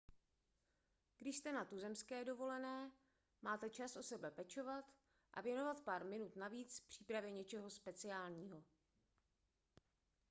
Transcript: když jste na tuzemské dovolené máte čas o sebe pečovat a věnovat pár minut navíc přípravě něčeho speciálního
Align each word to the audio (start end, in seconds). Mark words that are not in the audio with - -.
když 1.19 1.37
jste 1.37 1.51
na 1.51 1.65
tuzemské 1.65 2.25
dovolené 2.25 2.91
máte 3.41 3.69
čas 3.69 3.95
o 3.95 4.03
sebe 4.03 4.31
pečovat 4.31 4.85
a 5.33 5.41
věnovat 5.41 5.81
pár 5.81 6.05
minut 6.05 6.35
navíc 6.35 6.79
přípravě 6.81 7.31
něčeho 7.31 7.69
speciálního 7.69 8.63